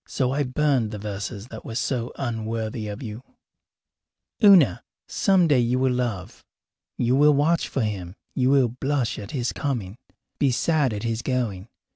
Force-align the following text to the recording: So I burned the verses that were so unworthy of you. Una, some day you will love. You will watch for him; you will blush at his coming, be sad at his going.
So 0.07 0.31
I 0.31 0.41
burned 0.41 0.89
the 0.89 0.97
verses 0.97 1.49
that 1.49 1.63
were 1.63 1.75
so 1.75 2.11
unworthy 2.15 2.87
of 2.87 3.03
you. 3.03 3.21
Una, 4.43 4.81
some 5.07 5.47
day 5.47 5.59
you 5.59 5.77
will 5.77 5.93
love. 5.93 6.43
You 6.97 7.15
will 7.15 7.35
watch 7.35 7.67
for 7.67 7.83
him; 7.83 8.15
you 8.33 8.49
will 8.49 8.69
blush 8.69 9.19
at 9.19 9.29
his 9.29 9.53
coming, 9.53 9.97
be 10.39 10.49
sad 10.49 10.91
at 10.91 11.03
his 11.03 11.21
going. 11.21 11.67